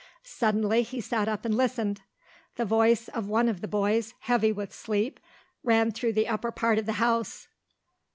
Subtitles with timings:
[0.23, 2.01] Suddenly he sat up and listened.
[2.55, 5.19] The voice of one of the boys, heavy with sleep,
[5.63, 7.47] ran through the upper part of the house.